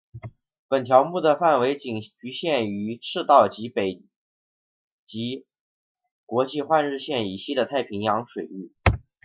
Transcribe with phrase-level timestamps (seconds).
[0.67, 4.01] 本条目的范围仅局限于赤道以北
[5.05, 5.45] 及
[6.25, 8.73] 国际换日线以西的太平洋水域。